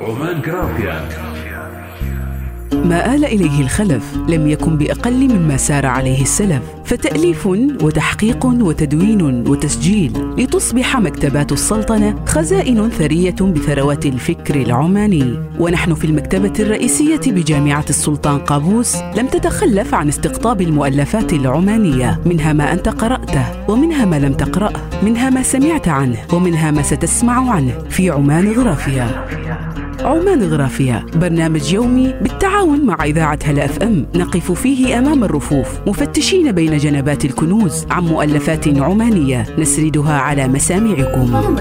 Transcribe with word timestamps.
عمان 0.00 0.42
جرافيا 0.42 1.08
ما 2.84 3.14
آل 3.14 3.24
إليه 3.24 3.60
الخلف 3.60 4.16
لم 4.28 4.48
يكن 4.48 4.78
بأقل 4.78 5.28
مما 5.28 5.56
سار 5.56 5.86
عليه 5.86 6.22
السلف 6.22 6.62
فتأليف 6.84 7.46
وتحقيق 7.82 8.46
وتدوين 8.46 9.48
وتسجيل 9.48 10.12
لتصبح 10.38 10.96
مكتبات 10.96 11.52
السلطنة 11.52 12.24
خزائن 12.26 12.90
ثرية 12.90 13.34
بثروات 13.40 14.06
الفكر 14.06 14.54
العماني. 14.54 15.38
ونحن 15.58 15.94
في 15.94 16.04
المكتبة 16.04 16.52
الرئيسية 16.60 17.20
بجامعة 17.26 17.84
السلطان 17.90 18.38
قابوس 18.38 18.96
لم 18.96 19.26
تتخلف 19.26 19.94
عن 19.94 20.08
استقطاب 20.08 20.60
المؤلفات 20.60 21.32
العمانية 21.32 22.20
منها 22.26 22.52
ما 22.52 22.72
أنت 22.72 22.88
قرأته 22.88 23.70
ومنها 23.70 24.04
ما 24.04 24.18
لم 24.18 24.32
تقرأه 24.32 24.80
منها 25.02 25.30
ما 25.30 25.42
سمعت 25.42 25.88
عنه 25.88 26.18
ومنها 26.32 26.70
ما 26.70 26.82
ستسمع 26.82 27.50
عنه 27.50 27.72
في 27.90 28.10
عمان 28.10 28.52
غرافيا. 28.52 29.26
عمان 30.04 30.42
غرافيا 30.42 31.06
برنامج 31.14 31.72
يومي 31.72 32.14
بالتعاون 32.22 32.86
مع 32.86 33.04
إذاعة 33.04 33.38
هلا 33.44 33.64
أف 33.64 33.78
أم. 33.78 34.06
نقف 34.14 34.52
فيه 34.52 34.98
أمام 34.98 35.24
الرفوف. 35.24 35.80
مفتشين 35.86 36.52
بين 36.52 36.76
جنبات 36.76 37.24
الكنوز 37.24 37.86
عن 37.90 38.04
مؤلفات 38.04 38.78
عمانية. 38.78 39.46
نسردها 39.58 40.12
على 40.12 40.48
مسامعكم. 40.48 41.56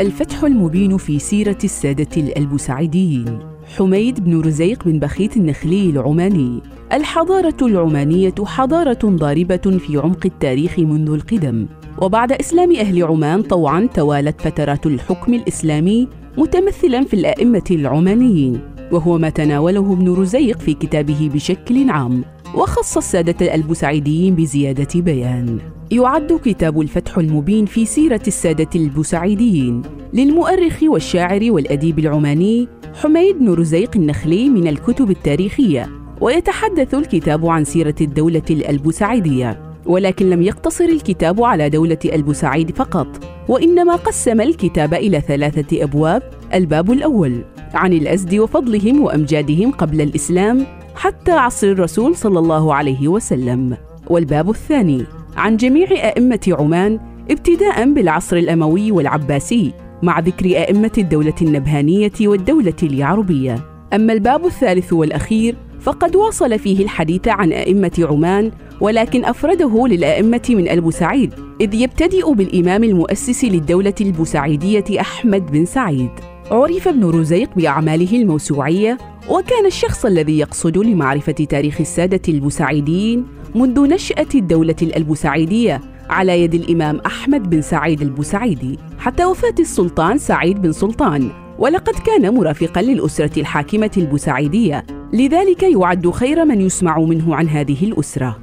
الفتح 0.00 0.44
المبين 0.44 0.96
في 0.96 1.18
سيرة 1.18 1.58
السادة 1.64 2.16
الألبوسعيديين. 2.16 3.49
حميد 3.78 4.24
بن 4.24 4.40
رزيق 4.40 4.84
بن 4.84 4.98
بخيت 4.98 5.36
النخلي 5.36 5.90
العماني. 5.90 6.60
الحضارة 6.92 7.56
العمانية 7.62 8.34
حضارة 8.44 8.98
ضاربة 9.04 9.56
في 9.56 9.96
عمق 9.96 10.26
التاريخ 10.26 10.78
منذ 10.78 11.10
القدم. 11.10 11.66
وبعد 12.02 12.32
إسلام 12.32 12.76
أهل 12.76 13.02
عمان 13.02 13.42
طوعا 13.42 13.88
توالت 13.94 14.40
فترات 14.40 14.86
الحكم 14.86 15.34
الإسلامي 15.34 16.08
متمثلا 16.38 17.04
في 17.04 17.14
الأئمة 17.14 17.64
العمانيين. 17.70 18.60
وهو 18.92 19.18
ما 19.18 19.30
تناوله 19.30 19.92
ابن 19.92 20.14
رزيق 20.14 20.58
في 20.58 20.74
كتابه 20.74 21.30
بشكل 21.34 21.90
عام. 21.90 22.24
وخص 22.54 22.96
السادة 22.96 23.46
الألبوسعيديين 23.46 24.34
بزيادة 24.34 25.00
بيان. 25.00 25.58
يعد 25.90 26.40
كتاب 26.44 26.80
الفتح 26.80 27.18
المبين 27.18 27.66
في 27.66 27.86
سيرة 27.86 28.20
السادة 28.26 28.68
البوسعيديين 28.74 29.82
للمؤرخ 30.12 30.82
والشاعر 30.82 31.40
والأديب 31.42 31.98
العماني 31.98 32.68
حميد 33.02 33.38
بن 33.38 33.54
رزيق 33.54 33.96
النخلي 33.96 34.48
من 34.48 34.68
الكتب 34.68 35.10
التاريخية 35.10 35.88
ويتحدث 36.20 36.94
الكتاب 36.94 37.46
عن 37.46 37.64
سيرة 37.64 37.94
الدولة 38.00 38.42
الألبوسعيدية 38.50 39.74
ولكن 39.86 40.30
لم 40.30 40.42
يقتصر 40.42 40.84
الكتاب 40.84 41.42
على 41.42 41.68
دولة 41.68 41.98
البوسعيد 42.04 42.76
فقط 42.76 43.24
وإنما 43.48 43.96
قسم 43.96 44.40
الكتاب 44.40 44.94
إلى 44.94 45.20
ثلاثة 45.20 45.84
أبواب. 45.84 46.22
الباب 46.54 46.90
الأول 46.92 47.44
عن 47.74 47.92
الأزد 47.92 48.34
وفضلهم 48.34 49.00
وأمجادهم 49.00 49.70
قبل 49.70 50.00
الإسلام 50.00 50.66
حتى 50.94 51.32
عصر 51.32 51.66
الرسول 51.66 52.16
صلى 52.16 52.38
الله 52.38 52.74
عليه 52.74 53.08
وسلم. 53.08 53.76
والباب 54.06 54.50
الثاني 54.50 55.04
عن 55.36 55.56
جميع 55.56 55.90
أئمة 55.90 56.56
عمان 56.58 57.00
ابتداء 57.30 57.92
بالعصر 57.92 58.36
الأموي 58.36 58.92
والعباسي 58.92 59.72
مع 60.02 60.20
ذكر 60.20 60.46
أئمة 60.46 60.92
الدولة 60.98 61.34
النبهانية 61.42 62.12
والدولة 62.20 62.76
اليعربية. 62.82 63.64
أما 63.94 64.12
الباب 64.12 64.46
الثالث 64.46 64.92
والأخير 64.92 65.56
فقد 65.80 66.16
واصل 66.16 66.58
فيه 66.58 66.82
الحديث 66.82 67.28
عن 67.28 67.52
أئمة 67.52 68.06
عمان 68.10 68.50
ولكن 68.80 69.24
أفرده 69.24 69.86
للأئمة 69.86 70.42
من 70.48 70.68
البوسعيد 70.68 71.34
إذ 71.60 71.74
يبتدئ 71.74 72.32
بالإمام 72.32 72.84
المؤسس 72.84 73.44
للدولة 73.44 73.94
البوسعيدية 74.00 75.00
أحمد 75.00 75.52
بن 75.52 75.64
سعيد. 75.64 76.10
عرف 76.50 76.88
ابن 76.88 77.04
رزيق 77.04 77.50
بأعماله 77.56 78.16
الموسوعية 78.16 78.98
وكان 79.28 79.66
الشخص 79.66 80.04
الذي 80.04 80.38
يقصد 80.38 80.78
لمعرفة 80.78 81.32
تاريخ 81.32 81.80
السادة 81.80 82.20
البوسعيديين 82.28 83.26
منذ 83.54 83.80
نشأة 83.80 84.26
الدولة 84.34 84.76
الألبوسعيدية 84.82 85.80
على 86.10 86.42
يد 86.42 86.54
الإمام 86.54 87.00
أحمد 87.06 87.50
بن 87.50 87.62
سعيد 87.62 88.02
البوسعيدي 88.02 88.78
حتى 88.98 89.24
وفاة 89.24 89.54
السلطان 89.60 90.18
سعيد 90.18 90.62
بن 90.62 90.72
سلطان. 90.72 91.30
ولقد 91.58 91.94
كان 92.06 92.34
مرافقا 92.34 92.82
للأسرة 92.82 93.40
الحاكمة 93.40 93.90
البوسعيدية 93.96 94.86
لذلك 95.12 95.62
يعد 95.62 96.10
خير 96.10 96.44
من 96.44 96.60
يسمع 96.60 96.98
منه 96.98 97.34
عن 97.34 97.48
هذه 97.48 97.84
الأسرة. 97.84 98.38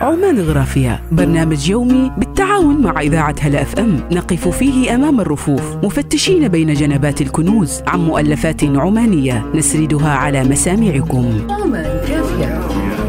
عمان 0.00 0.40
غرافيا 0.40 1.00
برنامج 1.12 1.70
يومي 1.70 2.10
بالتعاون 2.18 2.82
مع 2.82 3.00
إذاعة 3.00 3.34
هلا 3.40 3.62
أف 3.62 3.78
أم. 3.78 4.00
نقف 4.12 4.48
فيه 4.48 4.94
أمام 4.94 5.20
الرفوف. 5.20 5.76
مفتشين 5.84 6.48
بين 6.48 6.74
جنبات 6.74 7.22
الكنوز 7.22 7.82
عن 7.86 8.00
مؤلفات 8.00 8.64
عمانية. 8.64 9.44
نسردها 9.54 10.10
على 10.10 10.44
مسامعكم. 10.44 11.46
عمان 11.50 12.00
كافية. 12.08 13.07